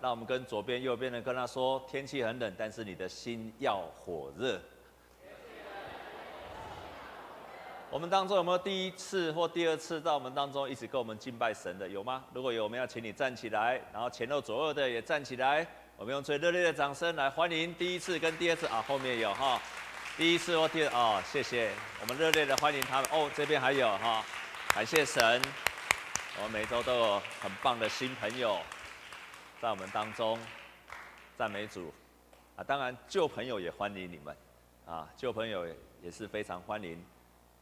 [0.00, 4.60] 让我们跟左边、右边的跟他说：天气很冷，但是你的心要火热。
[7.90, 11.88] 我们当中有没有第一次或第二次在我们当中一起跟我们敬拜神的？
[11.88, 12.24] 有吗？
[12.32, 15.66] 如果有，我们要请你站起来，然后前后左右的也站起来。
[15.96, 19.60] 我们用最热烈的掌声来欢迎第一次跟第二次啊，后面有哈，
[20.16, 21.70] 第一次或第二哦，谢谢，
[22.00, 24.24] 我们热烈的欢迎他们哦，这边还有哈，
[24.72, 25.42] 感谢神，
[26.38, 28.56] 我们每周都有很棒的新朋友
[29.60, 30.38] 在我们当中，
[31.36, 31.92] 赞美主
[32.56, 34.34] 啊，当然旧朋友也欢迎你们
[34.86, 35.66] 啊，旧朋友
[36.02, 36.98] 也是非常欢迎。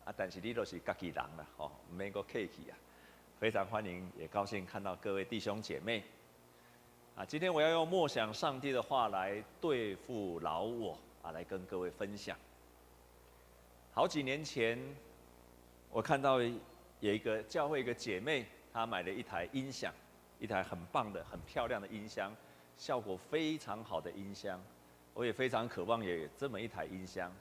[0.05, 2.79] 啊，但是你都是家己人了，吼，没个客气啊，
[3.41, 6.05] 非常欢迎，也高兴看到各位弟兄姐妹。
[7.17, 12.39] 啊，今天我要用默想上帝的话来对付老我啊，来跟各位分享。
[13.93, 14.79] 好几年前，
[15.91, 19.93] 我看到有一个教会一个姐妹，她买了一台音响，
[20.39, 22.35] 一台很棒的、很漂亮的音箱，
[22.77, 24.61] 效果非常好的音箱。
[25.15, 27.33] 我也非常渴望有这么一台音箱。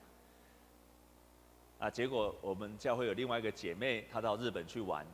[1.80, 5.06] 啊，结果我们教会有另外一个姐妹，她到日本去玩。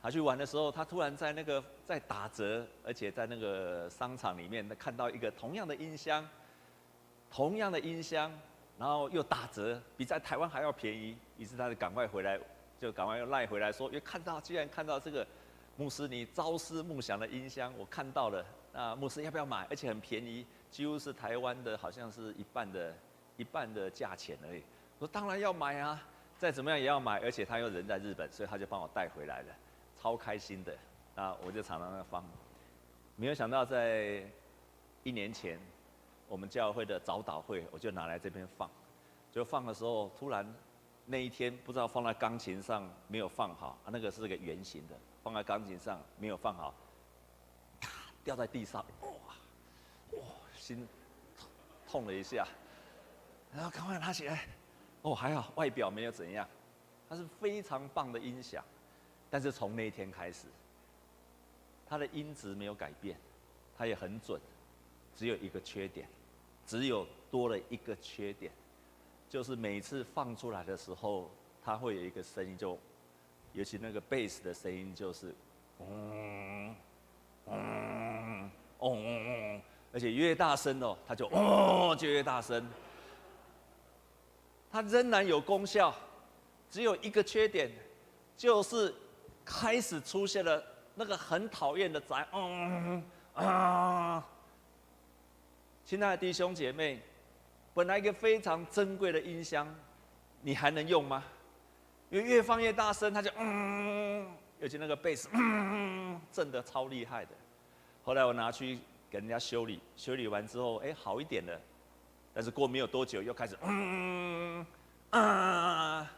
[0.00, 6.28] 她去玩的时候，她突然在那个在打折，而且在那个商场里面看到一个同样的音箱，
[7.32, 8.30] 同样的音箱，
[8.78, 11.16] 然后又打折，比在台湾还要便宜。
[11.36, 12.38] 于是她就赶快回来，
[12.80, 15.26] 就赶快又赖回来说，又看到，居然看到这个
[15.76, 18.44] 牧师你朝思暮想的音箱，我看到了。
[18.72, 19.66] 那牧师要不要买？
[19.68, 22.94] 而且很便宜，几乎是台湾的好像是一半的
[23.36, 24.62] 一半的价钱而已。
[24.98, 26.00] 我说当然要买啊，
[26.38, 29.54] 再怎么样也要买，而且他又人在日本，所以他就帮我带回来了，
[30.00, 30.72] 超开心的。
[31.16, 32.24] 那我就常常在放，
[33.16, 34.22] 没有想到在
[35.02, 35.58] 一年前
[36.28, 38.70] 我们教会的早祷会，我就拿来这边放，
[39.32, 40.46] 就放的时候突然
[41.06, 46.74] 那一天不知道放在钢琴上没有放好，啊那个是个圆形的，放在钢琴上没有放好，
[48.22, 49.08] 掉在地上，哇
[50.18, 50.22] 哇
[50.54, 50.86] 心
[51.88, 52.46] 痛了一下，
[53.54, 54.46] 然后赶快拿起来。
[55.00, 56.46] 哦，还好，外表没有怎样，
[57.08, 58.62] 它是非常棒的音响，
[59.30, 60.46] 但是从那一天开始，
[61.86, 63.18] 它的音质没有改变，
[63.78, 64.38] 它也很准，
[65.16, 66.06] 只有一个缺点，
[66.66, 68.52] 只有多了一个缺点，
[69.30, 71.30] 就是每次放出来的时候，
[71.62, 72.78] 它会有一个声音，就
[73.54, 75.34] 尤其那个贝斯的声音就是，
[75.78, 76.74] 嗯
[77.46, 79.60] 嗯哦，
[79.92, 82.68] 而且越大声哦，它就哦就越大声。
[84.70, 85.94] 它仍然有功效，
[86.68, 87.70] 只有一个缺点，
[88.36, 88.92] 就是
[89.44, 90.60] 开始出现了
[90.96, 93.02] 那个很讨厌的杂嗯
[93.34, 94.26] 啊。
[95.84, 97.00] 亲爱的弟兄姐妹，
[97.72, 99.72] 本来一个非常珍贵的音箱，
[100.42, 101.22] 你还能用吗？
[102.14, 104.24] 因为越放越大声，它就嗯，
[104.60, 107.32] 尤其那个贝斯嗯，震得超厉害的。
[108.04, 108.78] 后来我拿去
[109.10, 111.60] 给人家修理，修理完之后，哎，好一点了。
[112.32, 114.64] 但是过没有多久，又开始嗯
[115.10, 116.08] 啊！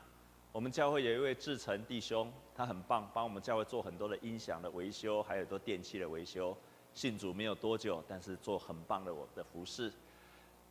[0.53, 6.55] 我们教会有一位志成弟兄，他很棒，帮我们教会做很多的音响的维修，还有很多电器的维修。
[6.93, 9.91] 信主没有多久，但是做很棒的我的服侍，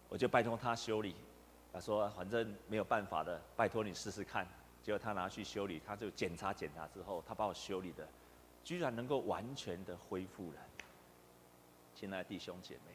[0.07, 1.15] 我就拜托他修理。
[1.73, 4.47] 他说反正没有办法的，拜托你试试看。
[4.85, 8.07] 结果他拿去修理，他就检查检查之后，他把我修理的，
[8.63, 10.59] 居然能够完全的恢复了。
[11.95, 12.93] 亲爱的弟兄姐妹，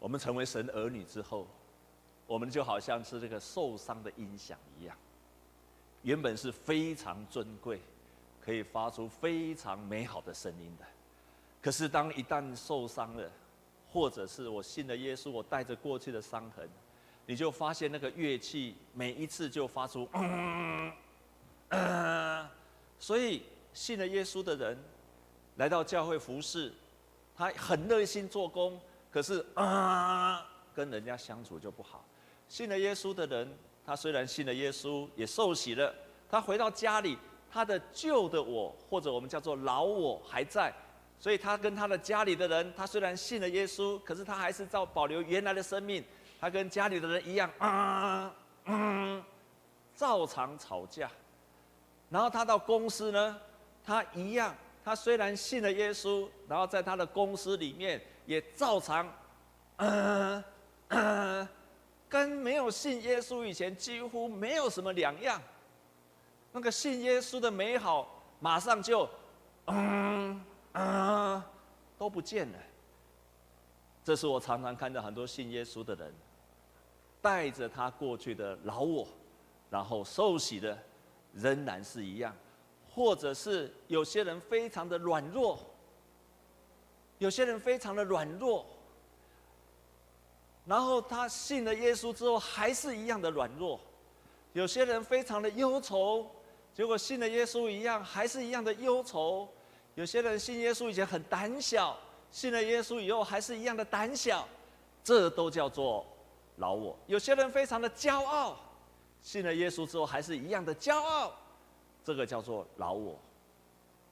[0.00, 1.46] 我们成为神儿女之后。
[2.26, 4.96] 我们就好像是这个受伤的音响一样，
[6.00, 7.78] 原本是非常尊贵，
[8.40, 10.86] 可以发出非常美好的声音的。
[11.60, 13.30] 可是当一旦受伤了，
[13.90, 16.66] 或者是我信了耶稣，我带着过去的伤痕，
[17.26, 20.08] 你就发现那个乐器每一次就发出
[22.98, 23.42] 所以
[23.72, 24.78] 信了耶稣的人
[25.56, 26.72] 来到教会服侍，
[27.36, 28.80] 他很热心做工，
[29.10, 32.04] 可是啊，跟人家相处就不好。
[32.48, 35.94] 信了耶稣的人，他虽然信了耶稣，也受洗了，
[36.30, 37.18] 他回到家里，
[37.50, 40.72] 他的旧的我，或者我们叫做老我还在，
[41.18, 46.04] 所以他跟他的家里的人，他虽然信了耶稣，可是他还是照保留原来的生命，
[46.40, 48.34] 他跟家里的人一样，啊，
[49.94, 51.10] 照常吵架。
[52.14, 53.40] 然后他到公司呢，
[53.84, 59.12] 他一样，他虽然信了耶稣，然后在他的公司里面也照常，
[59.78, 60.44] 嗯
[60.90, 61.48] 嗯。
[62.08, 65.42] 跟没有信耶稣以前几乎没有什么两样，
[66.52, 69.08] 那个信耶稣的美好马上就，
[69.66, 70.40] 嗯
[70.74, 71.42] 嗯，
[71.98, 72.58] 都不见了。
[74.04, 76.14] 这是我常常看到很多信耶稣的人，
[77.20, 79.08] 带着他过去的老我，
[79.68, 80.78] 然后受洗的
[81.34, 82.34] 仍然是一样，
[82.94, 85.58] 或者是有些人非常的软弱，
[87.18, 88.64] 有些人非常的软弱，
[90.64, 93.78] 然后他信了耶稣之后还是一样的软弱；
[94.52, 96.30] 有些人非常的忧愁，
[96.72, 99.48] 结果信了耶稣一样还是一样的忧愁；
[99.94, 101.98] 有些人信耶稣以前很胆小，
[102.30, 104.48] 信了耶稣以后还是一样的胆小，
[105.02, 106.06] 这都叫做
[106.56, 106.96] 老我。
[107.06, 108.56] 有些人非常的骄傲，
[109.24, 111.32] 信了耶稣之后还是一样的骄傲，
[112.04, 113.18] 这个叫做老我。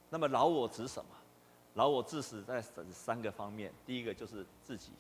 [0.09, 1.11] 那么老我指什么？
[1.75, 2.61] 老我致死在
[2.91, 4.91] 三个方面，第一个就是自己，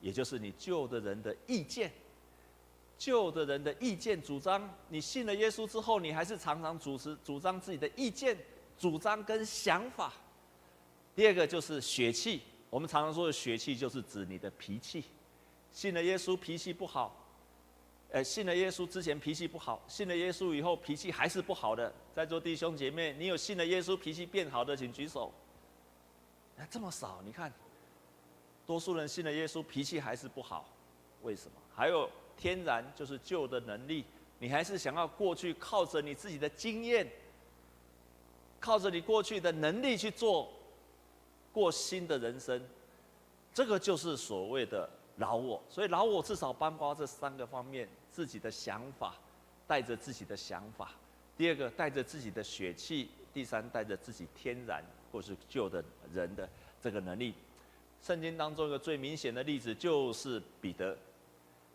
[0.00, 1.92] 也就是你旧的人的意见，
[2.96, 4.72] 旧的人的意见主张。
[4.88, 8.36] 你信了耶稣之后，你还是常常主持主张自己的意见、
[8.78, 10.12] 主张跟想法。
[11.16, 15.04] 第二个就是血气，我们常常说的血气就是指你的脾气。
[15.72, 17.14] 信了耶稣脾气不好，
[18.10, 21.92] 呃，信了耶稣之前脾气不好，信了耶稣以后脾气还是不好的。
[22.14, 25.30] 在座弟兄姐妹，你有信了耶稣脾气变好的，请举手。
[26.56, 27.20] 哎，这么少？
[27.22, 27.52] 你看，
[28.66, 30.66] 多数人信了耶稣，脾气还是不好，
[31.22, 31.52] 为什么？
[31.74, 34.06] 还有天然就是旧的能力，
[34.38, 37.06] 你还是想要过去靠着你自己的经验，
[38.58, 40.50] 靠着你过去的能力去做
[41.52, 42.66] 过新的人生，
[43.52, 45.62] 这个就是所谓的老我。
[45.68, 49.14] 所以老我至少包括这三个方面：自己的想法，
[49.66, 50.86] 带着自己的想法；
[51.36, 54.82] 第二个带着自己的血气；第三带着自己天然。
[55.10, 55.82] 或是旧的
[56.12, 56.46] 人的
[56.82, 57.32] 这个能力，
[58.02, 60.94] 圣经当中一个最明显的例子就是彼得。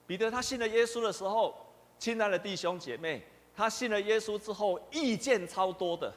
[0.05, 1.55] 彼得他信了耶稣的时候，
[1.97, 3.23] 亲爱的弟兄姐妹，
[3.55, 6.13] 他信了耶稣之后，意见超多的，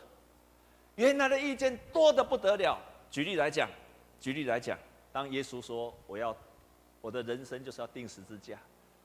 [0.96, 2.79] 原来的意见多得不得了。
[3.11, 3.67] 举例来讲，
[4.20, 4.79] 举例来讲，
[5.11, 6.37] 当耶稣说我要
[7.06, 8.58] 我的人生就是要钉十字架，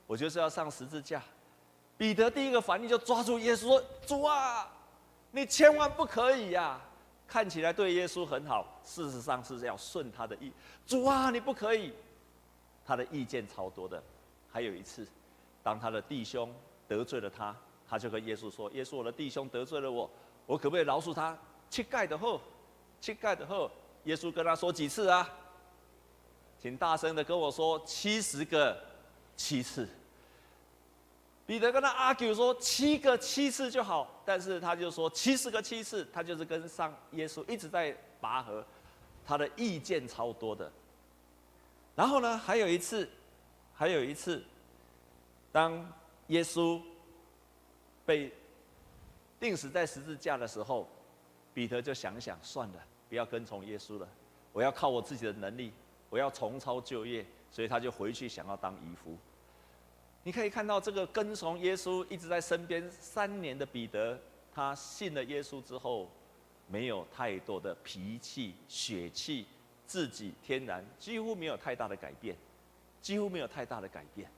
[0.08, 1.22] 我就是要上十字架，
[2.00, 4.68] 彼得第一个反应就抓住耶稣说：“主啊，
[5.30, 6.82] 你千万不可以呀、啊！”
[7.30, 10.52] 看起来对耶稣很好，事实上是要顺他的意。
[10.88, 11.94] 主啊，你不可以，
[12.84, 14.02] 他的意见超多的。
[14.52, 15.08] 还有一次，
[15.62, 16.52] 当他的弟兄
[16.88, 17.56] 得罪了他，
[17.88, 20.10] 他就跟耶稣说：“耶稣，我的弟兄得罪了我，
[20.48, 21.38] 我可不可以饶恕他？”
[21.70, 22.42] 七盖的后，
[23.00, 23.70] 七盖的后，
[24.06, 25.30] 耶稣跟他说几次啊？
[26.62, 28.78] 请大声的跟我说七十个
[29.36, 29.90] 七次。
[31.48, 38.64] 彼得跟他 argue 说七个七次就好，但是他就说七十个七次，他就是跟上耶稣一直在拔河，
[39.26, 40.72] 他的意见超多的。
[41.96, 43.10] 然后呢，还有一次，
[43.74, 44.42] 还有一次，
[45.52, 45.86] 当
[46.28, 46.80] 耶稣
[48.06, 48.32] 被
[49.40, 50.88] 钉死在十字架的时候，
[51.54, 52.76] 彼得就想想算了，
[53.10, 54.08] 不要跟从耶稣了，
[54.54, 55.74] 我要靠我自己的能力，
[56.12, 59.18] 我要重操旧业，所以他就回去想要当渔夫。
[60.24, 64.20] 你可以看到这个跟从耶稣一直在身边三年的彼得，
[64.54, 66.08] 他信了耶稣之后，
[66.68, 69.48] 没有太多的脾气、血气，
[69.88, 72.36] 自己天然几乎没有太大的改变，
[73.02, 74.30] 几乎没有太大的改变。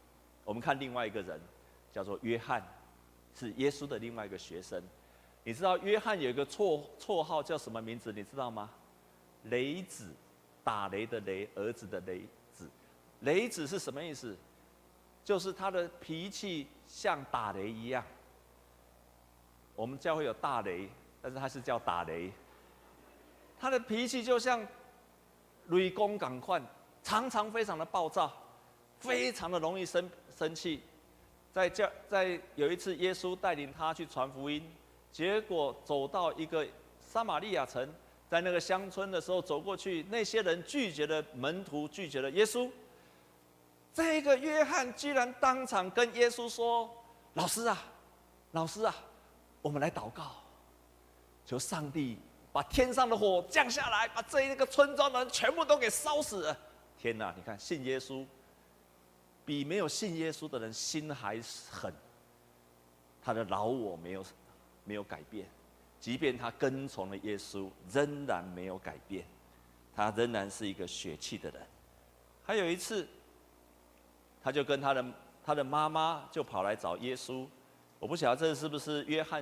[0.45, 1.41] 我们看另外一个人，
[1.91, 2.63] 叫做约翰，
[3.35, 4.81] 是耶稣的另外一个学生。
[5.43, 8.13] 你知道约翰有一个绰绰号叫什么名字？
[8.13, 8.69] 你知道吗？
[9.45, 10.13] 雷子，
[10.63, 12.21] 打雷的雷，儿子的雷
[12.51, 12.69] 子。
[13.21, 14.35] 雷子是什么意思？
[15.23, 18.03] 就是他的脾气像打雷一样。
[19.75, 20.89] 我们教会有大雷，
[21.21, 22.31] 但是他是叫打雷。
[23.59, 24.65] 他的脾气就像
[25.67, 26.61] 雷公赶快，
[27.01, 28.31] 常常非常的暴躁，
[28.99, 30.81] 非常的容易生生气。
[31.53, 34.61] 在教在有一次，耶稣带领他去传福音，
[35.11, 36.67] 结果走到一个
[36.99, 37.87] 撒玛利亚城，
[38.33, 42.67] 在那个乡村的时候走过去，那些人拒绝了门徒，拒绝了耶稣。
[43.93, 46.89] 这一个约翰居然当场跟耶稣说
[47.35, 47.77] ：“老师啊，
[48.53, 48.95] 老师啊，
[49.61, 50.31] 我们来祷告，
[51.45, 52.17] 求上帝
[52.51, 56.55] 把天上的火降下来，把这一个村庄的人全部都给烧死。”
[56.97, 57.31] 天哪！
[57.37, 58.25] 你看，信耶稣
[59.45, 61.93] 比没有信耶稣的人心还狠。
[63.23, 64.25] 他的老我没有
[64.85, 65.47] 没有改变，
[66.03, 69.23] 即便他跟从了耶稣，仍然没有改变，
[69.95, 71.61] 他仍然是一个血气的人。
[72.43, 73.07] 还有一次。
[74.43, 75.05] 他就跟他的
[75.41, 77.47] 他的妈妈就跑来找耶稣，
[77.97, 79.41] 我不晓得这是不是约翰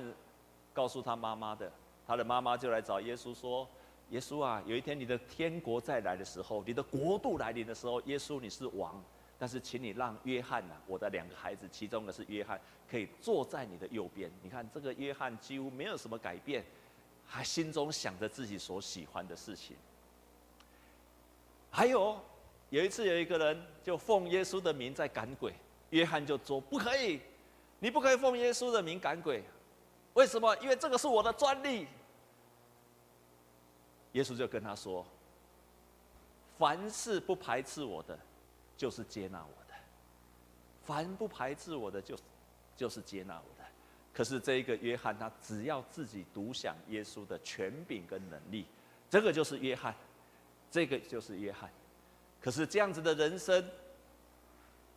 [0.72, 1.68] 告诉他妈妈的。
[2.06, 3.68] 他的妈妈就来找耶稣说
[4.10, 9.02] ：“耶稣啊，有一天你的天国再来的时候，你的国度来临的时候，耶稣你是王，
[9.38, 12.60] 但是请你让约翰呐，我的两个孩子，其中的是约翰，
[12.90, 14.30] 可以坐在你的右边。
[14.42, 16.64] 你看这个约翰几乎没有什么改变，
[17.26, 19.76] 还心中想着自己所喜欢的事情。
[21.70, 22.18] 还有。”
[22.72, 25.52] 有一次，有一个人就奉耶稣的名在赶鬼，
[25.90, 27.20] 约翰就说：“不可以，
[27.80, 29.44] 你不可以奉耶稣的名赶鬼，
[30.14, 30.56] 为什么？
[30.56, 31.86] 因为这个是我的专利。”
[34.12, 35.04] 耶稣就跟他说
[36.58, 38.18] ：“凡是不排斥我的，
[38.82, 39.74] 就是接纳我的；
[40.82, 42.22] 凡不排斥我的，就是
[42.76, 43.64] 就是接纳我的。
[44.12, 48.66] 可是这一个约翰，他只要自己独享耶稣的权柄跟能力，
[49.08, 49.94] 这个就是约翰，
[50.68, 51.70] 这个就是约翰。
[52.40, 53.64] 可是这样子的人生，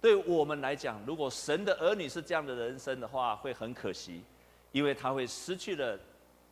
[0.01, 4.23] 对我们来讲，如果神的儿女是这样的人生的话，会很可惜，
[4.71, 5.99] 因为他会失去了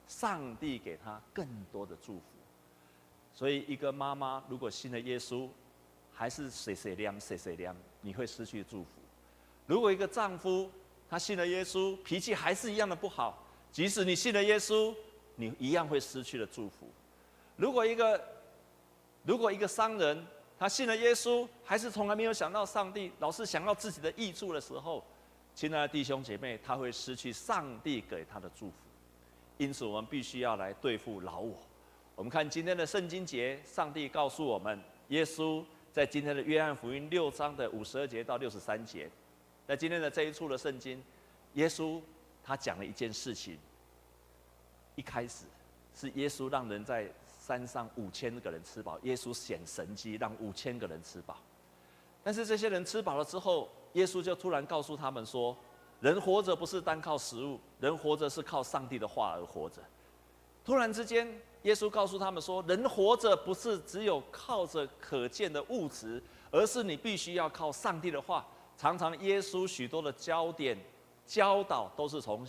[0.08, 2.26] 上帝给他更多的祝福。
[3.34, 5.50] 所以，一个妈妈如果信了耶稣，
[6.14, 8.90] 还是碎碎念碎碎念，你会失去祝福。
[9.66, 10.70] 如果一个丈夫
[11.10, 14.94] 他信了耶稣，脾气还是一样的不好，即使你信了耶稣，
[15.36, 16.88] 你一样会失去了祝福。
[17.56, 18.22] 如果一个
[19.24, 20.26] 如果一个商人，
[20.60, 25.04] 他信了耶稣，还是从来没有想到上帝，老是想到自己的益处的时候，
[25.56, 28.76] 亲爱的弟兄姐妹，他会失去上帝给他的祝福。
[29.58, 31.56] 因此，我们必须要来对付老我。
[32.16, 34.80] 我们看今天的圣经节，上帝告诉我们，
[35.10, 35.64] 耶稣
[35.94, 39.08] 在今天的约翰福音六章的五十二节到六十三节，
[39.68, 41.00] 在今天的这一处的圣经，
[41.54, 42.02] 耶稣
[42.44, 43.60] 他讲了一件事情。
[44.96, 45.46] 一开始
[45.94, 47.08] 是耶稣让人在
[47.40, 51.38] 山上五千个人吃饱，耶稣显神迹让五千个人吃饱。
[52.24, 55.56] 但是这些人吃饱了之后，耶稣就突然告诉他们说
[56.02, 59.80] ：“人活着不是单靠食物，人活着是靠上帝的话而活着。”
[60.64, 61.28] 突然之间。
[61.64, 68.46] 耶稣告诉他们说：“人活着不是只有靠着可见的物质，而是你必须要靠上帝的话。
[68.78, 70.78] 常常耶稣许多的焦点
[71.26, 72.46] 教导都是从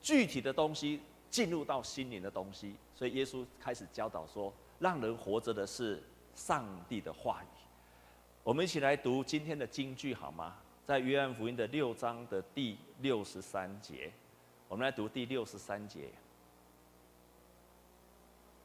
[0.00, 6.00] 具体的东西进入到心灵的东西，所以耶稣开始教导说，让人活着的是
[6.36, 7.46] 上帝的话语。
[8.44, 10.54] 我们一起来读今天的金句好吗？
[10.86, 14.12] 在约翰福音的六章的第六十三节，
[14.68, 16.08] 我们来读第六十三节。”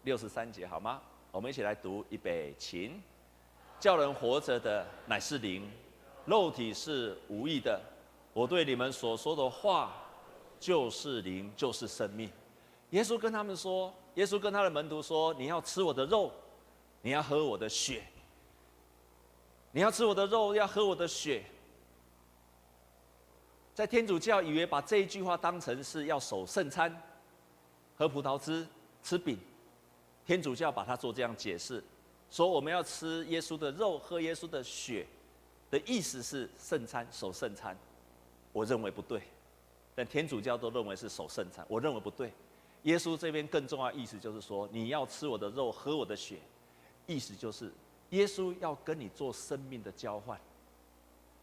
[0.08, 1.02] 六十三节好吗？
[1.32, 2.90] 我们一起来读预备起。
[3.78, 5.70] 叫人活着的乃是灵，
[6.24, 7.78] 肉体是无益的。
[8.32, 9.92] 我对你们所说的话
[10.62, 12.32] 就是灵，就是生命。
[12.92, 16.32] 耶稣跟他们说，耶稣跟他的门徒说：“你要吃我的肉，
[17.02, 18.02] 你要喝我的血。
[19.74, 21.44] 你要吃我的肉，要喝我的血。”
[23.76, 26.98] 在天主教以为把这一句话当成是要守圣餐、
[27.98, 28.66] 喝葡萄汁、
[29.04, 29.38] 吃饼。
[30.28, 31.82] 天主教把它做这样解释，
[32.30, 35.08] 说我们要吃耶稣的肉，喝耶稣的血，
[35.72, 37.76] 的意思是圣餐，守圣餐。
[38.52, 39.22] 我认为不对，
[39.96, 42.34] 但天主教都认为是守圣餐，我认为不对。
[42.84, 46.36] 耶稣这边更重要意思就是说，你要吃我的肉，喝我的血，
[47.06, 47.72] 意思就是
[48.10, 50.38] 耶稣要跟你做生命的交换。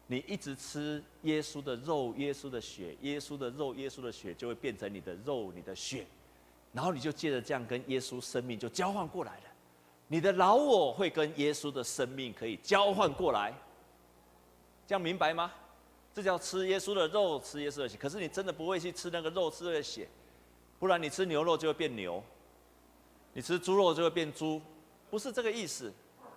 [0.05, 6.05] 你一直吃耶稣的肉，耶稣的血，耶稣的肉，耶稣的血，就会变成你的肉，你的血。
[6.75, 9.43] 然后你就借着这样跟耶稣生命就交换过来了，
[10.09, 13.53] 你的老我会跟耶稣的生命可以交换过来，
[14.85, 15.53] 这样明白吗？
[16.13, 17.97] 这叫吃耶稣的肉，吃耶稣的血。
[17.97, 20.05] 可是你真的不会去吃那个肉，吃那个血，
[20.77, 22.21] 不然你吃牛肉就会变牛，
[23.33, 24.61] 你吃猪肉就会变猪，
[25.09, 25.93] 不是这个意思。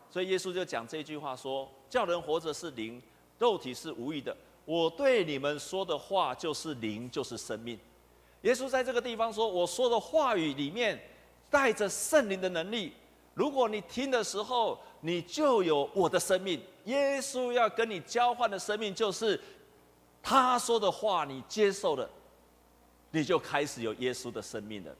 [0.08, 3.02] 所以耶稣就讲这句话说：叫人活着是灵，
[3.40, 4.36] 肉体是无意的。
[4.64, 7.78] 我对你们说的话就是灵，就是生命。
[8.42, 10.98] 耶稣在这个地方说：“我说的话语里面
[11.50, 12.92] 带着圣灵的能力，
[13.34, 16.60] 如果你听的时候，你就有我的生命。
[16.84, 19.38] 耶稣要跟你交换的生命，就是
[20.22, 22.08] 他说的话，你接受了，
[23.10, 24.94] 你就开始有耶稣的生命了。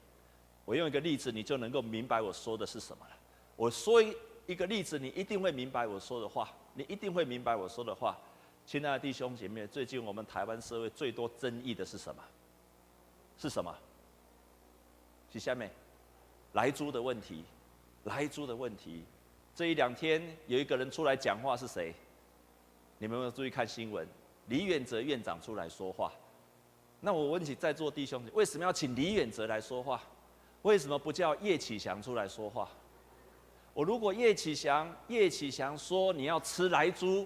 [0.64, 3.16] 我用一个例子，你就能够明白我说的是什么了。
[3.54, 4.02] 我说
[4.46, 8.18] 一个例子，你一定会明白我说的话，你一定会明白我说的话。
[8.66, 12.22] 亲爱的弟兄姐妹，最近我们台湾社会最多争议的是什么？”
[13.38, 13.74] 是什么？
[15.32, 15.70] 是下面，
[16.54, 17.44] 莱猪的问题，
[18.04, 19.04] 莱猪的问题。
[19.54, 21.94] 这一两天有一个人出来讲话，是谁？
[22.98, 24.06] 你们有没有注意看新闻？
[24.46, 26.12] 李远哲院长出来说话。
[27.00, 30.02] 那我问起在座弟兄，为什么要请李远哲来说话？
[30.62, 32.68] 为什么不叫叶启祥出来说话？
[33.74, 37.24] 我如果叶启祥，叶启祥说你要吃莱猪，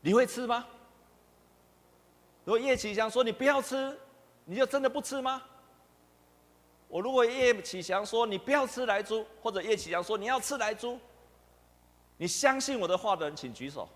[0.00, 0.66] 你会吃吗？
[2.44, 3.96] 如果叶启祥说你不要吃，
[4.44, 5.42] 你就真的不吃吗？
[6.88, 11.00] 我如果叶启祥说你不要吃莱猪，或者叶启祥说你要吃莱猪，
[12.18, 13.88] 你相信我的话的人请举手。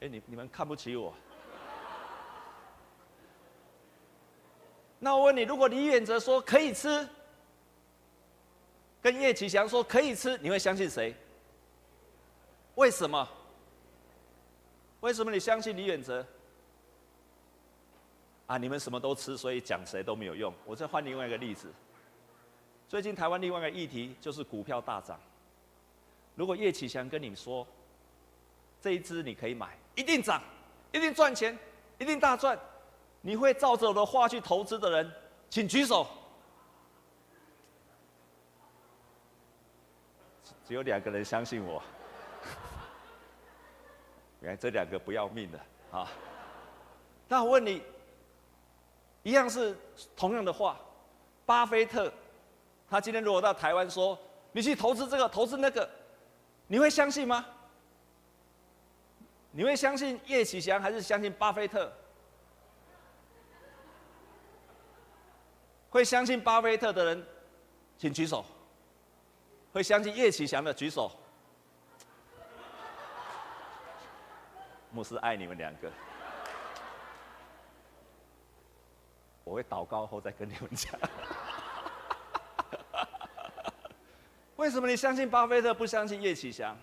[0.00, 1.12] 哎，你你们看不起我。
[5.00, 7.08] 那我问你，如果李远哲说可以吃，
[9.02, 11.14] 跟叶启祥说可以吃，你会相信谁？
[12.76, 13.28] 为什么？
[15.00, 16.26] 为什么你相信李远哲？
[18.46, 18.58] 啊！
[18.58, 20.52] 你们什么都吃，所以讲谁都没有用。
[20.66, 21.72] 我再换另外一个例子。
[22.88, 25.18] 最近台湾另外一个议题就是股票大涨。
[26.34, 27.66] 如果叶启祥跟你说，
[28.80, 30.42] 这一支你可以买，一定涨，
[30.92, 31.58] 一定赚钱，
[31.98, 32.58] 一定大赚，
[33.22, 35.10] 你会照着我的话去投资的人，
[35.48, 36.06] 请举手。
[40.66, 41.82] 只有两个人相信我，
[44.40, 45.60] 原来这两个不要命的
[45.90, 46.10] 啊！
[47.28, 47.82] 那我问你，
[49.24, 49.76] 一样是
[50.14, 50.78] 同样的话，
[51.44, 52.12] 巴菲特，
[52.88, 54.16] 他今天如果到台湾说，
[54.52, 55.90] 你去投资这个，投资那个，
[56.68, 57.44] 你会相信吗？
[59.50, 61.92] 你会相信叶启祥还是相信巴菲特？
[65.90, 67.26] 会相信巴菲特的人，
[67.96, 68.44] 请举手。
[69.72, 71.10] 会相信叶启祥的举手。
[74.90, 75.90] 牧师爱你们两个，
[79.44, 80.98] 我会祷告后再跟你们讲。
[84.56, 86.74] 为什么你相信巴菲特，不相信叶启祥？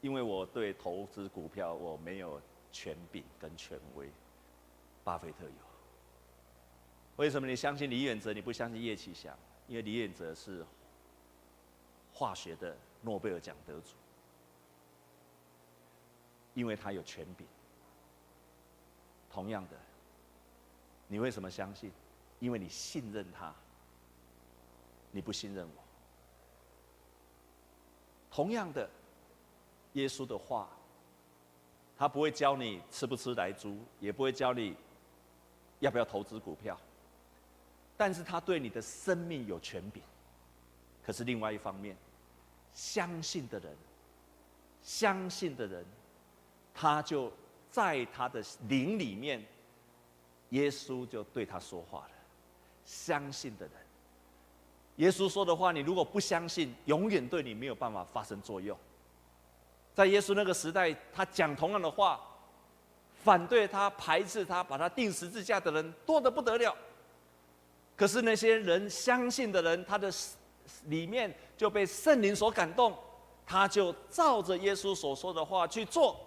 [0.00, 2.40] 因为我对投资股票我没有
[2.70, 4.08] 权柄跟权威，
[5.02, 5.50] 巴菲特有。
[7.16, 9.36] 为什么你相信李远哲，你不相信叶启祥？
[9.66, 10.64] 因为李远哲是
[12.12, 13.96] 化学的诺贝尔奖得主，
[16.54, 17.44] 因为他有权柄。
[19.30, 19.76] 同样的，
[21.08, 21.90] 你为什么相信？
[22.38, 23.52] 因为你信任他，
[25.10, 25.82] 你不信任我。
[28.30, 28.88] 同样的，
[29.94, 30.68] 耶稣的话，
[31.96, 34.76] 他不会教你吃不吃来猪，也不会教你
[35.80, 36.78] 要不要投资股票。
[37.96, 40.00] 但是他对你的生命有权柄，
[41.04, 41.96] 可是另外一方面，
[42.72, 43.76] 相信的人，
[44.80, 45.84] 相信的人，
[46.72, 47.32] 他就
[47.68, 49.44] 在他的灵里面，
[50.50, 52.10] 耶稣就对他说话了。
[52.84, 53.74] 相信的人，
[54.96, 58.76] 耶稣说的话，你如果不相信，永远对你没有办法发生作用。
[59.94, 62.20] 在耶稣那个时代，他讲同样的话，
[63.24, 66.74] 反对他、排斥他、把他钉十字架的人多得不得了。
[67.94, 70.10] 可是那些人相信的人，他的
[70.84, 72.96] 里面就被圣灵所感动，
[73.44, 76.18] 他就照着耶稣所说的话去做，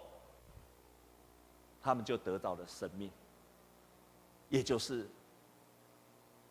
[1.82, 3.10] 他们就得到了生命。
[4.52, 5.08] 也就是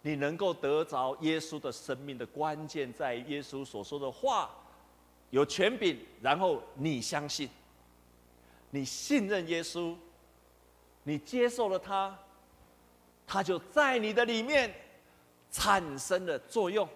[0.02, 4.50] 你能够得着耶稣的生命的关键，在耶稣所说的话
[5.30, 7.50] 有权柄，然后你相信，
[8.72, 9.96] 你信任耶稣，
[11.04, 12.18] 你接受了他，
[13.26, 14.74] 他就在你的里面。
[15.54, 16.88] 产生了作用，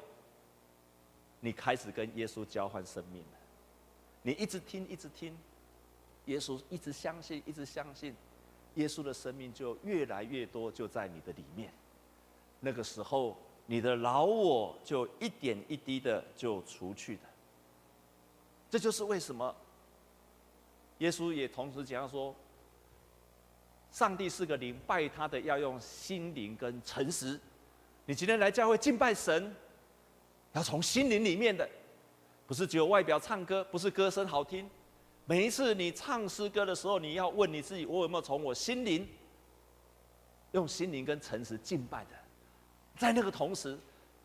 [1.41, 3.37] 你开始跟耶稣交换生命了。
[4.21, 5.37] 你一直听，一直听，
[6.27, 8.15] 耶稣一直相信，一直相信，
[8.75, 11.71] 耶稣的生命就越来越多，就在你的里面。
[12.59, 17.21] 那个时候，你的老我就一点一滴的就除去的。
[18.69, 19.55] 这就是为什么
[20.97, 22.35] 耶稣也同时讲说，
[23.91, 27.39] 上帝是个灵，拜他的要用心灵跟诚实。
[28.05, 29.55] 你今天来教会敬拜神，
[30.53, 31.67] 要从心灵里面的，
[32.45, 34.69] 不是只有外表唱歌，不是歌声好听。
[35.25, 39.07] 每一次你唱诗歌的时候，你要问你自己：我有没有从我心灵，
[40.51, 42.11] 用心灵跟诚实敬拜的？
[42.97, 43.77] 在那个同时，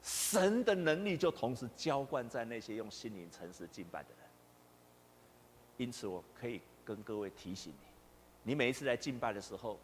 [0.02, 4.18] 神的能力就同时浇灌在那些用心灵诚实敬拜的人。
[5.78, 9.78] 因此，我可以跟各位提醒你：你每一次来敬拜的时候，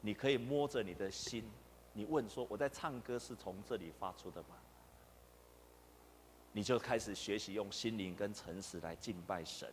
[0.00, 1.44] 你可以摸着你的心。
[1.92, 4.56] 你问说：“我在唱歌是从这里发出的吗？”
[6.52, 9.70] 你就开始学习用心灵跟诚实来敬拜神。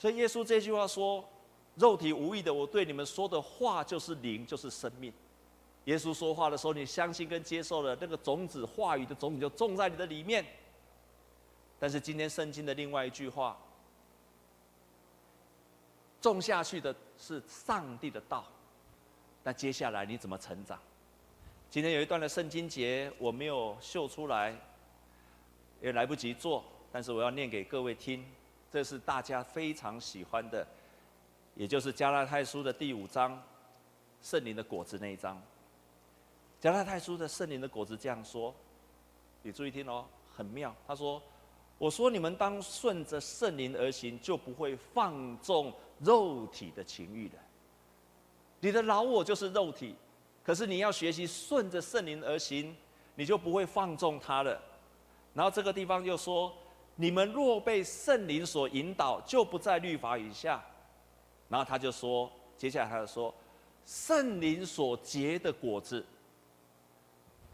[0.00, 1.22] 所以耶稣这句话说
[1.76, 5.12] ：“肉体无意的，我对你们说的话就是灵，就是生命。”
[5.84, 10.42] 耶稣说话的时候，你相信跟接受了那个种子，话语的种子就种在你的里面。
[11.78, 13.58] 但是今天圣经的另外一句话，
[16.18, 18.42] 种下去的是上帝的道。
[19.44, 20.78] 那接下来你怎么成长？
[21.70, 24.56] 今天有一段的圣经节，我没有秀出来，
[25.82, 28.24] 也来不及做，但是我要念给各位听。
[28.70, 30.66] 这是大家非常喜欢的，
[31.54, 33.42] 也就是加拉太书的第五章，
[34.22, 35.40] 圣灵的果子那一章。
[36.60, 38.54] 加拉太书的圣灵的果子这样说，
[39.42, 40.04] 你注意听哦，
[40.36, 40.74] 很妙。
[40.86, 41.20] 他说
[41.78, 47.34] ：“我说你们当顺着圣灵而行，就不会放纵肉体的情欲了。
[48.60, 49.96] 你的老我就是肉体。”
[50.42, 52.74] 可是你要学习顺着圣灵而行，
[53.14, 54.60] 你就不会放纵他了。
[55.34, 56.52] 然后这个地方又说：
[57.00, 60.62] 你们若被圣灵所引导，就不在律法以下。
[61.48, 63.34] 然后他就说，接下来他就说：
[63.86, 66.04] 圣灵所结的果子。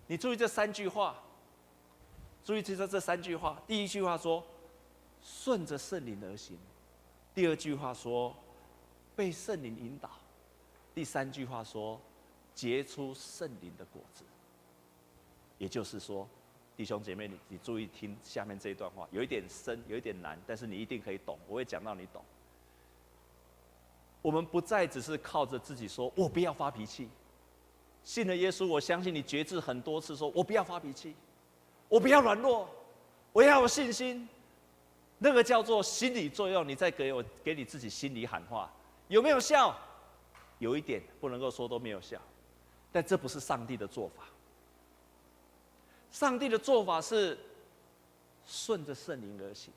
[0.09, 1.23] 你注意这三句话：
[2.43, 3.63] 注意听这这三句话。
[3.69, 4.45] 第一句话说，
[5.23, 6.57] 顺着圣灵而行；
[7.33, 8.35] 第二句话说，
[9.15, 10.09] 被圣灵引导；
[10.93, 12.01] 第三句话说，
[12.53, 14.25] 结出圣灵的果子。
[15.57, 16.29] 也就是说，
[16.77, 21.39] 弟兄姐妹，你你注意听下面这一段话，有一点深，有一点难，但是你一定可以懂。
[21.49, 22.23] 我会讲到你懂。
[24.21, 27.09] 我们不再只是靠着自己说，我不要发脾气。
[28.05, 31.15] 信了耶稣，我相信你决志很多次说，我不要发脾气，
[31.89, 32.69] 我不要软弱，
[33.33, 34.29] 我要有信心。
[35.19, 38.71] 那个叫做心理作用，你再给我给你自己心里喊话，
[39.09, 39.75] 有没有效？
[40.59, 42.21] 有一点，不能够说都没有效，
[42.93, 44.25] 但这不是上帝的做法。
[46.17, 47.39] 上帝的做法是
[48.47, 49.71] 顺着圣灵而行，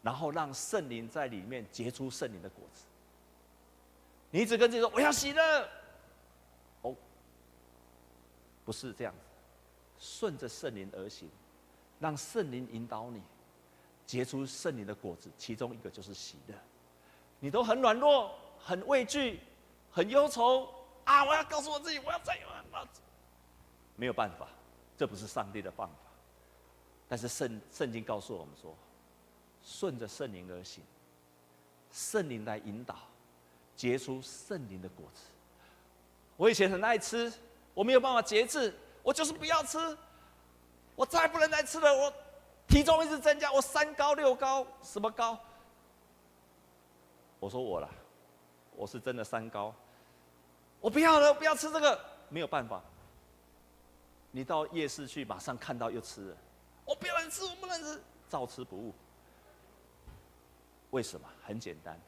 [0.00, 2.84] 然后让圣灵在里面结出圣灵的果子。
[4.30, 5.68] 你一直跟自己说，我要喜乐，
[6.82, 6.94] 哦，
[8.64, 9.26] 不是这样子，
[9.98, 11.28] 顺着圣灵而行，
[11.98, 13.20] 让圣灵引导你
[14.06, 16.54] 结出圣灵的果子，其中一个就是喜乐。
[17.40, 19.40] 你都很软弱、很畏惧、
[19.90, 21.24] 很忧愁啊！
[21.24, 22.46] 我要告诉我自己，我要再有，
[23.96, 24.46] 没有办法。
[25.02, 25.94] 这不是上帝的办法，
[27.08, 28.72] 但是圣圣经告诉我们说，
[29.60, 30.80] 顺着圣灵而行，
[31.90, 32.94] 圣灵来引导，
[33.74, 35.22] 结出圣灵的果子。
[36.36, 37.32] 我以前很爱吃，
[37.74, 39.98] 我没有办法节制，我就是不要吃，
[40.94, 42.14] 我再不能再吃了，我
[42.68, 45.36] 体重一直增加，我三高六高，什么高？
[47.40, 47.90] 我说我了，
[48.76, 49.74] 我是真的三高，
[50.80, 52.80] 我不要了，不要吃这个，没有办法。
[54.32, 56.36] 你到夜市去，马上看到又吃了，
[56.86, 58.92] 我不能吃，我不能吃，照吃不误。
[60.90, 61.28] 为什么？
[61.44, 62.00] 很简单，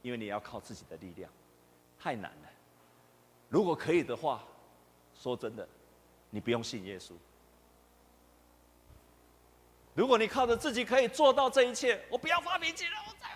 [0.00, 1.30] 因为你要靠自己的力量，
[1.98, 2.48] 太难了。
[3.48, 4.42] 如果可以的话，
[5.14, 5.68] 说真的，
[6.30, 7.12] 你不用信耶稣。
[9.94, 13.28] 如果你靠着自己可以做到这一切，我不要发脾气了，我再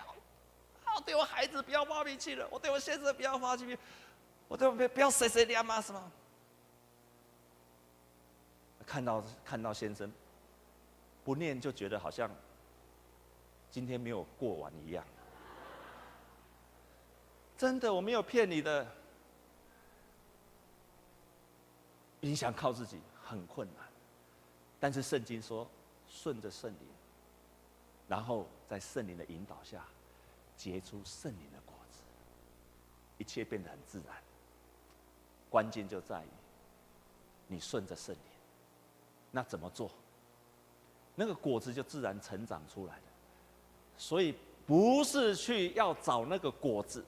[0.85, 3.77] 好对我孩子不要发脾气了，我对我先生不要发脾气，
[4.47, 6.11] 我对我不不要谁谁的妈什么。
[8.87, 10.11] 看到看到先生
[11.23, 12.31] 不念，就觉得好像
[13.69, 15.05] 今天没有过完一样。
[17.57, 18.87] 真的，我没有骗你的。
[22.19, 23.85] 你想靠自己很困难，
[24.79, 25.69] 但是圣经说，
[26.07, 26.87] 顺着圣灵，
[28.07, 29.85] 然后在圣灵的引导下
[30.55, 31.99] 结出圣灵的果子，
[33.17, 34.15] 一切变得很自然。
[35.49, 36.27] 关键就在于
[37.47, 38.36] 你顺着圣灵。
[39.37, 39.91] 那怎么做？
[41.13, 43.03] 那个果子就自然成长出来了。
[43.95, 44.33] 所以
[44.65, 47.05] 不是去要找那个果子。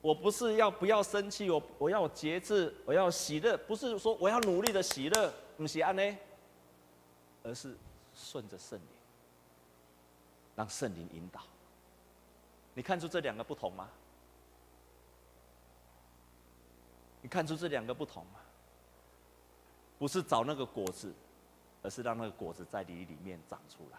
[0.00, 6.16] 我不是要不要生气，我我要节制，我要喜乐，不是说我要努力的喜乐，不是安呢，
[7.42, 7.76] 而是
[8.14, 8.86] 顺着圣灵，
[10.54, 11.40] 让圣灵引导。
[12.72, 13.90] 你看出这两个不同吗？
[17.20, 18.39] 你看出这两个不同吗？
[20.00, 21.12] 不是找那个果子，
[21.82, 23.98] 而是让那个果子在你里面长出来，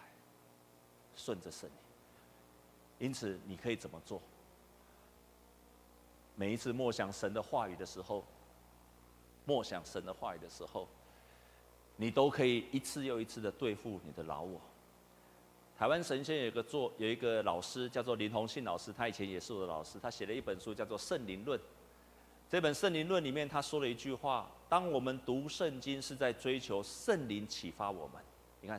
[1.14, 1.76] 顺着圣灵。
[2.98, 4.20] 因此，你可以怎么做？
[6.34, 8.24] 每一次默想神的话语的时候，
[9.44, 10.88] 默想神的话语的时候，
[11.94, 14.60] 你都可以一次又一次的对付你的老我。
[15.78, 21.56] 台湾神仙有个做有一个老师叫做林鸿信老师，他以前也是我的老师，他写了一本书叫做《圣灵论》。
[22.52, 28.22] 这本圣灵论里面，他说了一句话：当我们读圣经，是在追求圣灵启发我们。
[28.60, 28.78] 你看，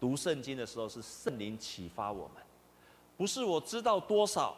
[0.00, 2.42] 读圣经的时候是圣灵启发我们，
[3.16, 4.56] 不是我知道多少，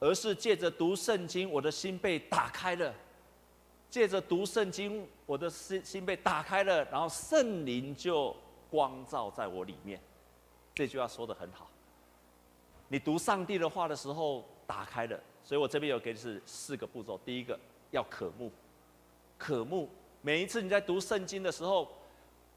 [0.00, 2.92] 而是借着读圣经，我的心被打开了。
[3.88, 8.34] 借着读圣经，我的心心被打开了，然后圣灵就
[8.68, 10.00] 光照在我里面。
[10.74, 11.70] 这句话说得很好。
[12.88, 15.16] 你读上帝的话的时候，打开了。
[15.44, 17.56] 所以我这边有给你是四个步骤，第一个。
[17.94, 18.50] 要渴慕，
[19.38, 19.88] 渴慕。
[20.20, 21.88] 每一次你在读圣经的时候，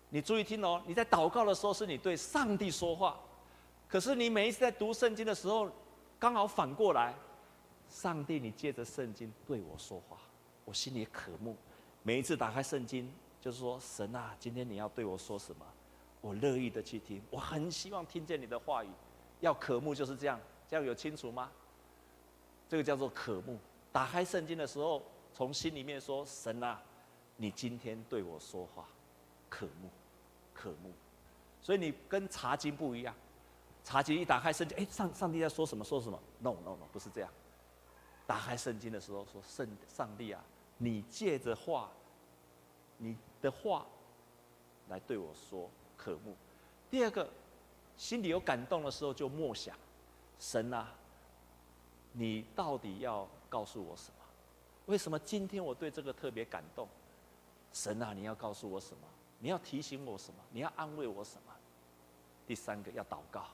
[0.10, 0.82] 你注意听哦。
[0.88, 3.20] 你在祷告的时候是你对上帝说话，
[3.88, 5.70] 可是你每一次在读圣经的时候，
[6.18, 7.14] 刚好反过来，
[7.88, 10.18] 上帝你借着圣经对我说话，
[10.66, 11.56] 我心里渴慕。
[12.02, 15.66] 每一次打开圣经，就是说神啊，今天你要对我说什么？
[16.22, 18.90] 我乐意的去听，我很希望听见你的话语。
[19.42, 21.52] 要渴慕就是这样，这样有清楚吗？
[22.68, 23.60] 这个叫做渴慕。
[23.92, 25.04] 打开圣经的时候。
[25.38, 26.82] 从心里面说：“神啊，
[27.36, 28.88] 你今天对我说话，
[29.48, 29.88] 渴慕，
[30.52, 30.92] 渴慕。
[31.62, 33.14] 所以你跟查经不一样，
[33.84, 35.84] 查经一打开圣经，哎，上上帝在说什么？
[35.84, 37.30] 说什么？No No No，不是这样。
[38.26, 40.44] 打开圣经的时候说：圣上帝啊，
[40.80, 41.92] 你借着话，
[42.98, 43.86] 你的话
[44.88, 46.36] 来对我说，渴慕。
[46.90, 47.30] 第二个，
[47.96, 49.78] 心里有感动的时候就默想，
[50.40, 50.92] 神啊，
[52.12, 54.17] 你到底要告诉我什么？
[54.88, 56.88] 为什么今天我对这个特别感动？
[57.72, 59.08] 神啊，你要告诉我什么？
[59.40, 60.40] 你要提醒我什么？
[60.52, 61.54] 你要安慰我什么？
[62.48, 63.46] 第三个要祷告。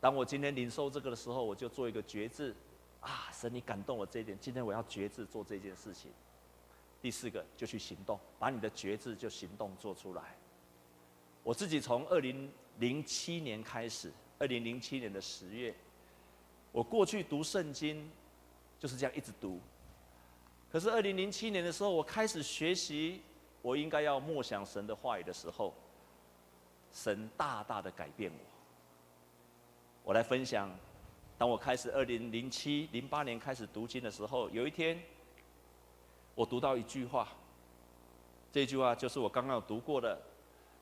[0.00, 2.54] 当我今天领受这个的时候，我就做一个决志，
[3.00, 6.10] 啊，神你感动我这一点，今天我要决志做这件事情。
[7.02, 10.36] 第四个就去行动，把你的决志就行动做出来。
[11.42, 15.74] 我自己从二零零七年开始，二零零七年的十月，
[16.72, 18.10] 我过去读圣经
[18.78, 19.60] 就是这样一直读。
[20.74, 23.22] 可是二零零七年的时候，我开始学习，
[23.62, 25.72] 我应该要默想神的话语的时候，
[26.92, 28.38] 神大大的改变我。
[30.02, 30.68] 我来分享，
[31.38, 35.00] 当我开始二零零七、零八年开始读经的时候，有一天，
[36.34, 37.28] 我读到一句话，
[38.50, 40.20] 这句话就是我刚刚读过的，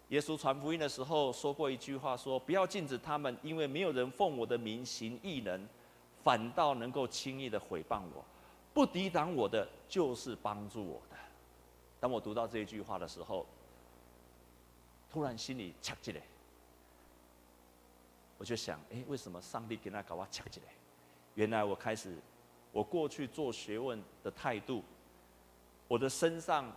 [0.09, 5.69] 耶稣传福音的时候说过一句话，说不要禁止他们，因为没有人奉我的名行异能，
[6.25, 8.25] 反倒能够轻易的毁谤我。
[8.75, 11.17] 不抵挡我的，就是帮助我的。
[12.01, 13.47] 当我读到这一句话的时候，
[15.11, 16.23] 突然心里掐起来，
[18.39, 20.67] 我就想：哎，为什么上帝给他搞我掐起来？
[21.35, 22.17] 原来我开始，
[22.73, 24.83] 我过去做学问的态度，
[25.87, 26.75] 我的身上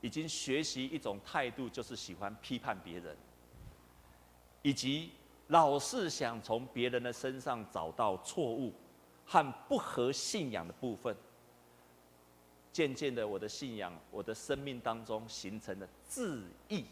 [0.00, 3.16] 已经学习一种态度，就是喜欢批判别人，
[4.62, 5.12] 以及
[5.48, 8.72] 老是想从别人的身上找到错误。
[9.24, 11.16] 和不合信仰的部分，
[12.72, 16.84] 渐渐的，我的信仰，我的生命当中形成了自义，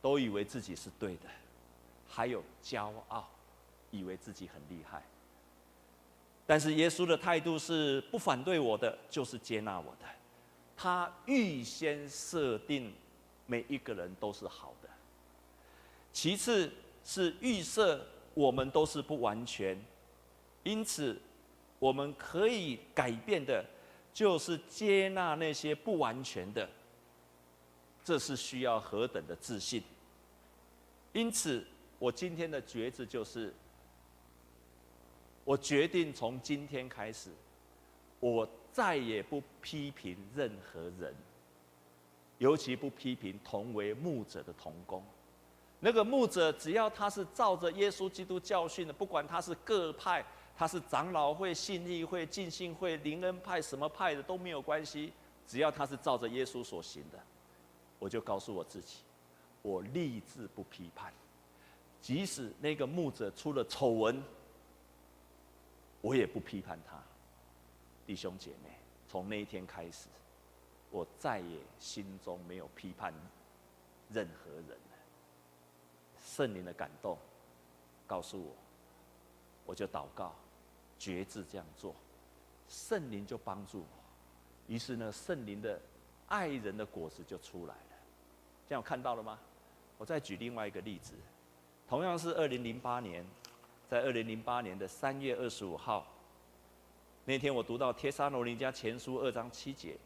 [0.00, 1.28] 都以为自己是对的，
[2.08, 3.28] 还有骄傲，
[3.90, 5.02] 以为自己很厉害。
[6.46, 10.06] 但是耶稣的态度是不反对我的，就是接纳我的。
[10.76, 12.92] 他预先设定
[13.46, 14.88] 每一个人都是好的，
[16.12, 16.70] 其次
[17.04, 19.82] 是预设我们都是不完全。
[20.64, 21.16] 因此，
[21.78, 23.64] 我们可以改变的，
[24.12, 26.68] 就是接纳那些不完全的。
[28.02, 29.82] 这是需要何等的自信！
[31.12, 31.64] 因此，
[31.98, 33.54] 我今天的决志就是，
[35.44, 37.30] 我决定从今天开始，
[38.20, 41.14] 我再也不批评任何人，
[42.38, 45.02] 尤其不批评同为牧者的同工。
[45.80, 50.24] 那个牧者，只要他是照着耶稣基督教训的，不管他是各派。
[50.56, 55.12] 他是长老会、信义会、浸信会、灵恩派，什么派的都没有关系，
[55.46, 57.18] 只要他是照着耶稣所行的，
[57.98, 58.98] 我就告诉我自己，
[59.62, 61.12] 我立志不批判，
[62.00, 64.22] 即使那个牧者出了丑闻，
[66.00, 67.02] 我也不批判他。
[68.06, 68.70] 弟兄姐妹，
[69.08, 70.06] 从那一天开始，
[70.90, 73.12] 我再也心中没有批判
[74.10, 74.96] 任何人了。
[76.24, 77.18] 圣灵的感动
[78.06, 78.54] 告诉我，
[79.66, 80.32] 我就祷告。
[80.98, 81.94] 决志这样做，
[82.68, 83.86] 圣灵就帮助我。
[84.66, 85.80] 于是呢，圣灵的
[86.26, 87.96] 爱人的果子就出来了。
[88.66, 89.38] 这样看到了吗？
[89.98, 91.14] 我再举另外一个例子，
[91.86, 93.24] 同样是二零零八年，
[93.88, 96.06] 在二零零八年的三月二十五号，
[97.24, 99.96] 那天我读到帖撒罗尼迦前书二章七节，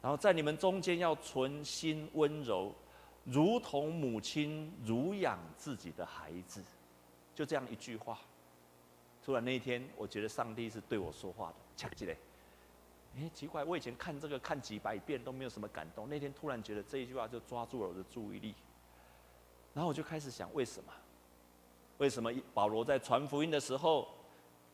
[0.00, 2.72] 然后在你们中间要存心温柔，
[3.24, 6.62] 如同母亲乳养自己的孩子，
[7.34, 8.18] 就这样一句话。
[9.24, 12.16] 突然那一天，我觉得上帝是对我说话的，恰起来。
[13.16, 18.54] 哎，奇怪，我以前看这个看几百遍都没有什么感动，那天突然觉得这一句话就抓住了我的注意力。
[19.74, 20.92] 然后我就开始想，为什么？
[21.98, 24.08] 为什么保罗在传福音的时候，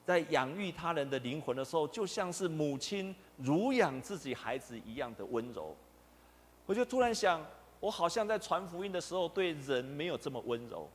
[0.05, 5.75] 在养育他人的灵魂的时候，就像是母亲乳养自己孩子一样的温柔？
[6.67, 7.45] 我就突然想，
[7.81, 10.89] 我好像在传福音的时候对人没有这么温柔。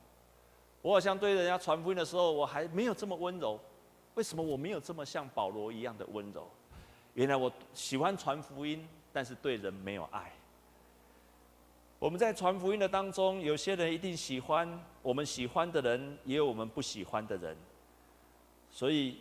[0.82, 3.58] 我好像对人家传福音的时候，我还没有这么温柔。
[4.14, 6.46] 为什么我没有这么像保罗一样的温柔？
[7.14, 10.30] 原来我喜欢传福音，但是对人没有爱。
[11.98, 14.68] 我们在传福音的当中，有些人一定喜欢
[15.02, 17.56] 我们喜欢的人，也有我们不喜欢的人。
[18.70, 19.18] 所以，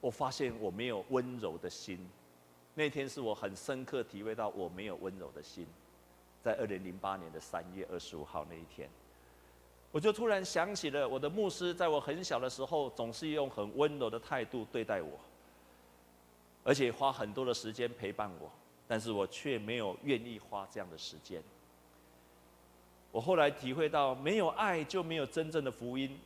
[0.00, 1.98] 我发现我没有温柔的心。
[2.74, 5.66] 那天是我很深刻体会到我没有温柔的心，
[6.42, 8.88] 在二零零八年的三月二十五号那一天。
[9.92, 15.10] 我就突然想起了我的牧师，在我很小的时候，总是用很温柔的态度对待我，
[16.64, 18.50] 而且花很多的时间陪伴我，
[18.88, 21.42] 但是我却没有愿意花这样的时间。
[23.10, 26.18] 我后来体会到，没有爱就没有真正的福音，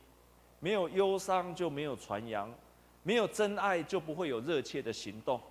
[0.61, 2.49] 没有忧伤就没有传扬，
[3.03, 5.41] 没有真爱就不会有热切的行动。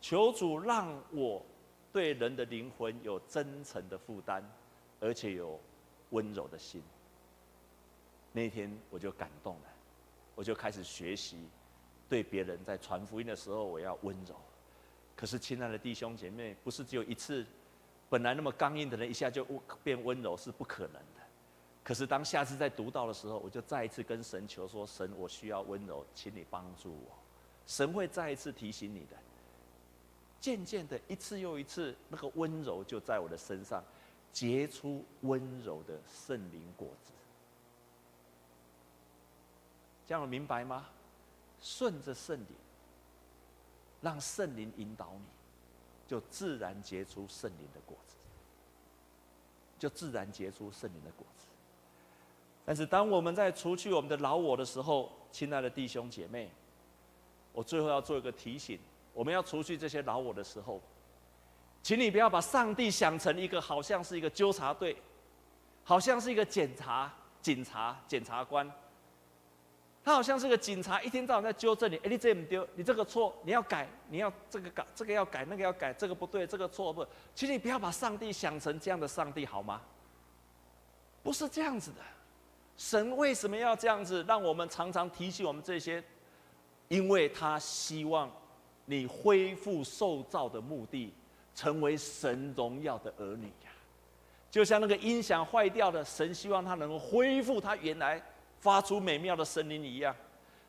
[0.00, 1.44] 求主让我
[1.92, 4.40] 对人的灵魂有真诚的负担，
[5.00, 5.58] 而且有
[6.10, 6.80] 温柔的心。
[8.38, 9.62] 那天我就感动了，
[10.36, 11.48] 我就开始学习，
[12.08, 14.36] 对别人在传福音的时候，我要温柔。
[15.16, 17.44] 可是，亲爱的弟兄姐妹，不是只有一次，
[18.08, 19.44] 本来那么刚硬的人，一下就
[19.82, 21.20] 变温柔是不可能的。
[21.82, 27.18] 可是，当下次再读到的时候，我就再一次跟神求说：“神，我需要温柔，请你帮助我。”
[27.66, 29.16] 神会再一次提醒你的。
[30.38, 33.82] 渐渐的，一次又一次，那个温柔就在我的身上
[34.32, 37.10] 结出温柔的圣灵果子。
[40.08, 40.86] 这样明白吗？
[41.60, 42.56] 顺着圣灵，
[44.00, 45.26] 让圣灵引导你，
[46.06, 48.14] 就自然结出圣灵的果子，
[49.78, 51.44] 就自然结出圣灵的果子。
[52.64, 56.50] 但是，当我们在除去我们的老我的时候，亲爱的弟兄姐妹，
[57.52, 58.80] 我最后要做一个提醒。
[59.12, 60.80] 我们要除去这些老我的时候，
[61.82, 64.96] 请你不要把上帝想成一个好像是一个纠察队，
[65.84, 68.72] 好像是一个检察、警察、检察官。
[70.08, 71.96] 他好像是个警察，一天到晚在纠正你。
[71.96, 77.06] 哎，你这么丢，你这个错，你要改，你要这个改，这个要改，那个要改，这个不对，这个错不。
[77.34, 79.82] 请你不要把上帝想成这样的上帝，好吗？
[81.22, 81.98] 不是这样子的。
[82.78, 86.02] 神为什么要这样子，让我们常常提醒我们这些？
[86.88, 88.30] 因为他希望。
[88.86, 91.12] 你恢复受造的目的，
[91.54, 93.70] 成为神荣耀的儿女呀，
[94.50, 98.18] 就像那个音响坏掉的，神希望他能恢复他原来
[98.60, 100.14] 发出美妙的声音一样。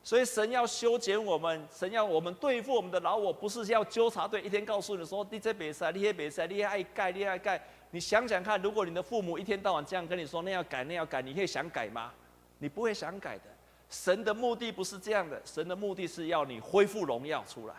[0.02, 7.62] 所以神要修剪我们，神要我们对付我们的老我，不是要纠察队一天告诉你说你这别赛，你那别赛，你爱改，你爱改。
[7.91, 12.13] 你想想看，如果你的父母一天到晚这样跟你说那要改，那要改，你会想改吗？
[12.60, 13.43] 你不会想改的。
[13.89, 17.73] 神的目的不是这样的，神的目的是要你恢复荣耀出来。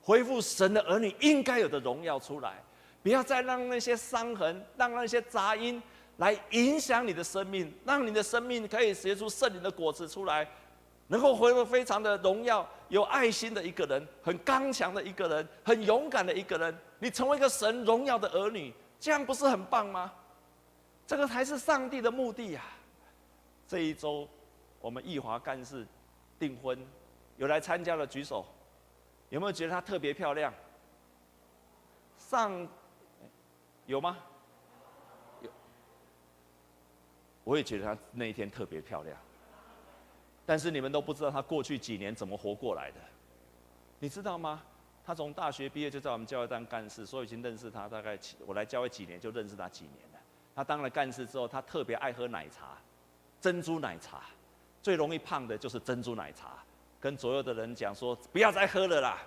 [0.00, 2.62] 恢复神的儿女应该有的荣耀出来，
[3.02, 5.82] 不要再让那些伤痕、让那些杂音
[6.18, 10.48] 来影响你的生命，让你的生命可以结出圣灵的果子出来，
[11.08, 16.76] 能够回复非常的荣耀、有爱心的一个人，很刚强的一个人，很勇敢的一个人。
[16.98, 20.12] 你成为一个神荣耀的儿女，这样不是很棒吗？
[21.06, 22.62] 这个才是上帝的目的呀！
[23.66, 24.28] 这一周
[24.80, 25.86] 我们义华干事
[26.38, 26.78] 订婚，
[27.36, 28.44] 有来参加的举手。
[29.30, 30.52] 有没有觉得她特别漂亮？
[32.16, 32.66] 上
[33.86, 34.18] 有吗？
[35.40, 35.50] 有。
[37.48, 39.16] 我也觉得她那一天特别漂亮。
[40.44, 42.96] 但是你们都不知道她过去几年怎么活过来的。
[44.00, 44.62] 你知道吗？
[45.02, 50.20] 她从大学毕业就在我们教会当干事，所以已经认识她大概我来教会几年就认识她几年了。
[50.54, 52.76] 她当了干事之后，她特别爱喝奶茶，
[53.40, 54.20] 珍珠奶茶。
[54.82, 56.58] 最容易胖的就是珍珠奶茶。
[57.00, 59.18] 跟左右的人讲说，不要再喝了啦。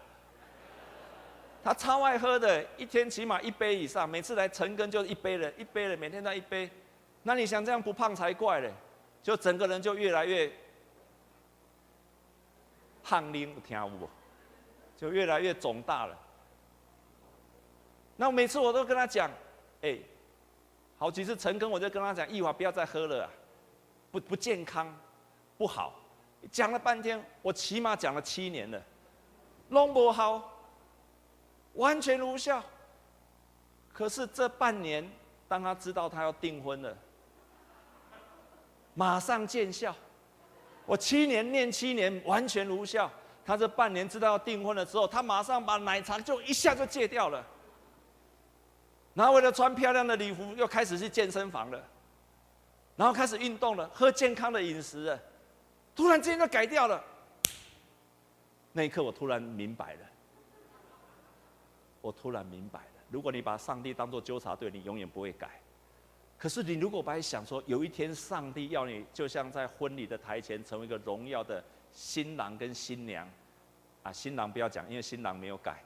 [1.63, 6.69] 他超爱喝的，一天起码一杯以上，每次来陈根就一杯了，一杯了，每天都一杯。
[7.23, 8.73] 那你想这样不胖才怪嘞，
[9.21, 10.51] 就整个人就越来越
[13.03, 14.09] 胖拎，听不？
[14.97, 16.17] 就越来越肿大了。
[18.15, 19.31] 那每次我都跟他讲，
[19.81, 19.97] 哎，
[20.97, 23.29] 好几次晨更我就跟他讲，一华不要再喝了，
[24.11, 24.95] 不不健康，
[25.57, 25.95] 不好。
[26.51, 28.81] 讲了半天，我起码讲了七年了，
[29.69, 30.51] 弄不好，
[31.73, 32.63] 完全无效。
[33.93, 35.07] 可是这半年，
[35.47, 36.97] 当他知道他要订婚了，
[38.93, 39.95] 马上见效。
[40.85, 43.09] 我七年念七年，完全无效。
[43.45, 47.45] 他这半年知道要订婚了之后，他马上把奶茶就一下就戒掉了。
[49.13, 51.83] 然后为了穿漂亮的礼服，又开始去健身房了，
[52.95, 55.19] 然后开始运动了，喝健康的饮食了。
[55.95, 57.03] 突然之间就改掉了，
[58.71, 59.99] 那一刻我突然明白了，
[61.99, 62.85] 我突然明白了。
[63.09, 65.59] 如果你把上帝当作纠察队，你永远不会改。
[66.41, 73.29] 可是你如果把想说，有一天上帝要你，就像在婚礼的台前，成为一个荣耀的新郎跟新娘，
[74.01, 75.83] 啊，新郎不要讲，因为新郎没有改。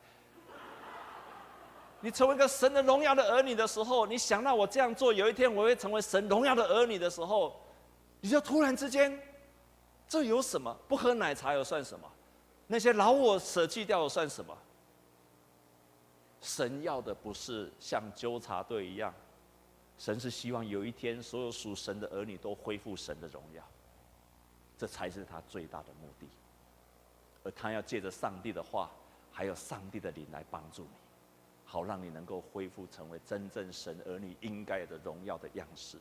[1.99, 7.59] 你成为一个神的荣耀的儿女的时候，你想到我这样做，有一天我会成为神荣耀的儿女的时候，
[8.21, 9.21] 你就突然之间。
[10.07, 10.73] 这有什么？
[10.87, 12.09] 不喝奶茶又算什么？
[12.67, 14.57] 那些老我舍弃掉又算什么？
[16.39, 19.13] 神要的不是像纠察队一样，
[19.97, 23.63] 神是希望有一天所有属神的儿女都恢复神的荣耀，
[24.77, 26.27] 这才是他最大的目的。
[27.43, 28.91] 而他要借着上帝的话，
[29.31, 30.89] 还有上帝的灵来帮助你，
[31.65, 35.97] 好让你能够恢复成为真正神儿女应该有的荣耀的样式，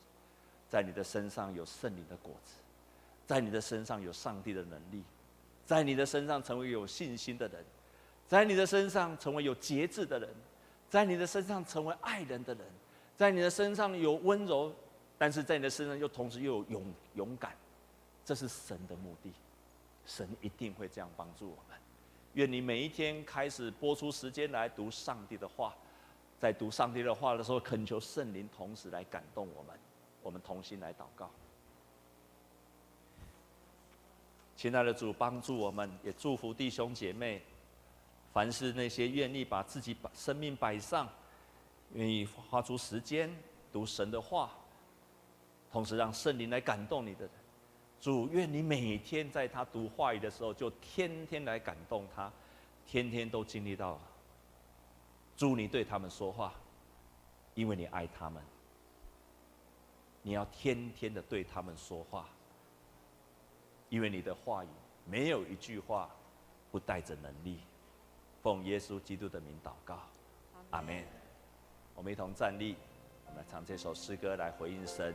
[0.69, 2.55] 在你的身上有圣灵的果子。
[3.27, 5.03] 在你的身上有上帝的能力，
[5.65, 7.65] 在你的身上成为有信心的人，
[8.29, 10.29] 在你的身上成为有节制的人，
[10.91, 12.67] 在你的身上成为爱人的人，
[13.17, 14.75] 在你的身上有温柔
[15.17, 17.57] 但是在你的身上又同时又有勇勇敢，
[18.25, 19.33] 这是神的目的，
[20.05, 21.79] 神一定会这样帮助我们。
[22.35, 25.73] 愿你每一天开始播出时间来读上帝的话，
[26.41, 29.79] 在读上帝的话的时候，恳求圣灵同时来感动我们，
[30.21, 31.31] 我们同心来祷告。
[34.57, 37.41] 亲爱的主，帮助我们，也祝福弟兄姐妹。
[38.33, 41.09] 凡是那些愿意把自己把生命摆上，
[41.93, 43.31] 愿意花出时间
[43.73, 44.51] 读神的话，
[45.71, 47.31] 同时让圣灵来感动你的人，
[48.01, 52.33] 主，愿你每天在他读话语的时候，就天天来感动他，
[52.85, 53.99] 天天都经历到。
[55.37, 56.55] 主，你对他们说话，
[57.55, 58.43] 因为你爱他们，
[60.23, 62.29] 你要天天的对他们说话，
[63.89, 64.69] 因为你的话语
[65.05, 66.09] 没有一句话
[66.71, 67.59] 不带着能力。
[68.43, 69.99] 奉耶稣基督的名祷告，
[70.71, 71.24] 阿门。
[71.95, 72.77] 我们一同站立，
[73.27, 75.15] 我们来唱这首诗歌来回应神。